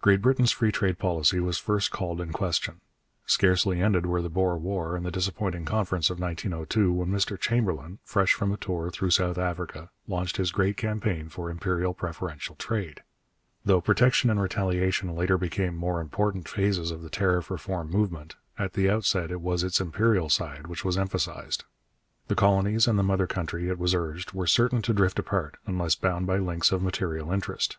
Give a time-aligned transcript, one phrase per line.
[0.00, 2.80] Great Britain's free trade policy was first called in question.
[3.24, 8.00] Scarcely ended were the Boer War and the disappointing Conference of 1902 when Mr Chamberlain,
[8.02, 13.04] fresh from a tour through South Africa, launched his great campaign for imperial preferential trade.
[13.64, 18.72] Though protection and retaliation later became more important phases of the tariff reform movement, at
[18.72, 21.62] the outset it was its imperial side which was emphasized.
[22.26, 25.94] The colonies and the mother country, it was urged, were certain to drift apart unless
[25.94, 27.76] bound by links of material interest.